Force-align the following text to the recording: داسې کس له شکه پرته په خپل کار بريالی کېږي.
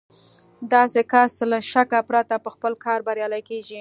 داسې 0.73 1.01
کس 1.11 1.33
له 1.51 1.57
شکه 1.71 1.99
پرته 2.09 2.35
په 2.45 2.49
خپل 2.55 2.73
کار 2.85 2.99
بريالی 3.07 3.41
کېږي. 3.49 3.69